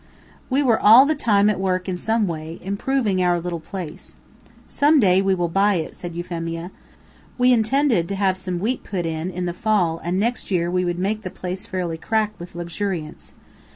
[0.49, 4.15] We were all the time at work in some way, improving our little place.
[4.65, 6.71] "Some day we will buy it," said Euphemia.
[7.37, 10.85] We intended to have some wheat put in in the fall and next year we
[10.85, 13.33] would make the place fairly crack with luxuriance.